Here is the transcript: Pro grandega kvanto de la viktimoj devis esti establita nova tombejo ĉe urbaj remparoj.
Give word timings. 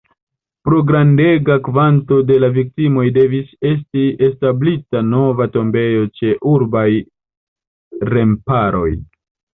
Pro 0.67 0.77
grandega 0.91 1.57
kvanto 1.67 2.17
de 2.29 2.37
la 2.43 2.49
viktimoj 2.55 3.03
devis 3.17 3.53
esti 3.73 4.05
establita 4.29 5.05
nova 5.13 5.47
tombejo 5.59 6.09
ĉe 6.21 6.35
urbaj 6.55 6.89
remparoj. 8.17 8.89